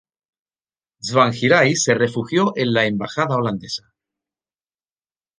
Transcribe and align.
Tsvangirai 1.03 1.75
se 1.75 1.93
refugió 1.93 2.53
en 2.55 2.73
la 2.73 2.85
embajada 2.87 3.35
holandesa. 3.35 3.93